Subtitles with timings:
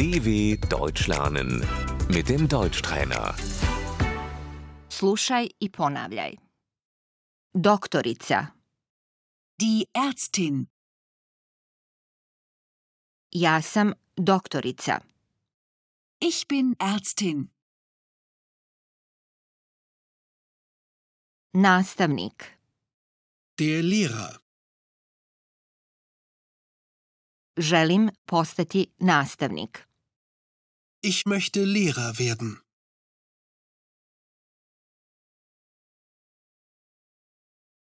[0.00, 1.50] DW Deutsch lernen
[2.08, 3.34] mit dem Deutschtrainer.
[4.88, 6.36] Slušaj i ponavljaj.
[7.54, 8.46] Doktorica,
[9.60, 10.66] Die Ärztin.
[13.30, 15.00] ja sam doktorica.
[16.20, 17.48] Ich bin Ärztin.
[21.52, 22.58] Nastavnik,
[23.58, 24.38] Der Lehrer.
[27.56, 29.89] želim postati nastavnik.
[31.02, 32.60] Ich möchte Lehrer werden.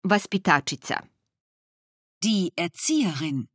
[0.02, 1.08] Vaspitačica,
[2.22, 3.48] Die Erzieherin.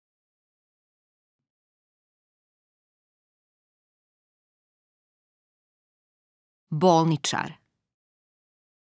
[6.71, 7.59] bolničar,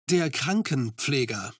[0.08, 1.54] Der Krankenpfleger.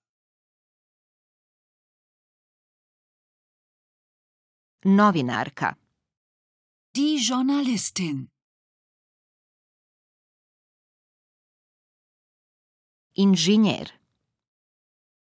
[4.84, 5.76] novinarka,
[6.96, 8.33] Die Journalistin.
[13.14, 13.86] Inženjer,